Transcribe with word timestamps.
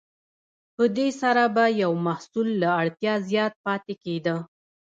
په 0.75 0.83
دې 0.97 1.07
سره 1.21 1.43
به 1.55 1.65
یو 1.81 1.91
محصول 2.07 2.47
له 2.61 2.69
اړتیا 2.81 3.13
زیات 3.29 3.53
پاتې 3.65 3.93
کیده. 4.03 4.35